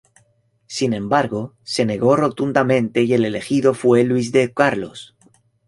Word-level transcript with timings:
Sin 0.65 0.93
embargo, 0.93 1.53
se 1.61 1.85
negó 1.85 2.15
rotundamente 2.15 3.03
y 3.03 3.13
el 3.13 3.23
elegido 3.23 3.75
fue 3.75 4.03
Luis 4.03 4.31
de 4.31 4.51
Carlos. 4.51 5.15